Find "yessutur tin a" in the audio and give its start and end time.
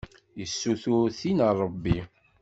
0.39-1.49